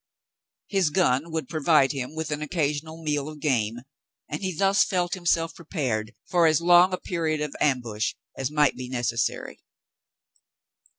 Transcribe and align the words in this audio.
His 0.67 0.89
gun 0.89 1.29
would 1.31 1.47
provide 1.47 1.91
him. 1.91 2.15
with 2.15 2.31
an 2.31 2.41
occasional 2.41 3.03
meal 3.03 3.29
of 3.29 3.39
game, 3.39 3.81
and 4.27 4.41
he 4.41 4.51
thus 4.51 4.83
felt 4.83 5.13
himself 5.13 5.53
prepared 5.53 6.15
for 6.27 6.47
as 6.47 6.59
long 6.59 6.91
a 6.91 6.97
period 6.97 7.39
of 7.39 7.55
ambush 7.61 8.15
as 8.35 8.49
might 8.49 8.75
be 8.75 8.89
necessary. 8.89 9.59